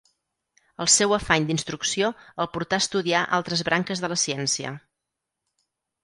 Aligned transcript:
El 0.83 0.87
seu 0.91 1.11
afany 1.17 1.43
d'instrucció 1.49 2.07
el 2.45 2.49
portà 2.55 2.79
a 2.81 2.83
estudiar 2.85 3.21
altres 3.39 3.61
branques 3.67 4.01
de 4.05 4.09
la 4.13 4.17
ciència. 4.23 4.73